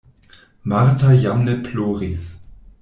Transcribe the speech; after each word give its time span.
Marta 0.63 1.13
jam 1.13 1.43
ne 1.45 1.53
ploris. 1.69 2.25